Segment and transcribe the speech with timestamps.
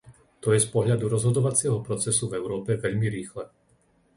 [0.43, 3.43] To je z pohľadu rozhodovacieho procesu v Európe veľmi rýchle.